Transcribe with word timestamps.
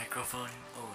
microphone. 0.00 0.48
Oh. 0.78 0.89